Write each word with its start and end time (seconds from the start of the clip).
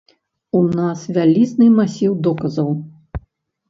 У 0.59 0.61
нас 0.79 1.05
вялізны 1.19 1.71
масіў 1.77 2.19
доказаў. 2.33 2.77